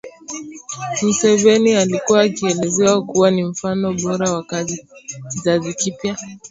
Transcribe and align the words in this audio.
museveni 1.01 1.73
alikuwa 1.75 2.21
akielezewa 2.21 3.01
kuwa 3.05 3.31
ni 3.31 3.43
mfano 3.43 3.93
bora 3.93 4.31
wa 4.31 4.45
kizazi 5.29 5.73
kipya 5.73 6.17